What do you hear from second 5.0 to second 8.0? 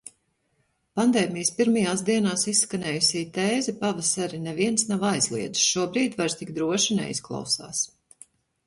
aizliedzis!" šobrīd vairs tik droši neizklausās...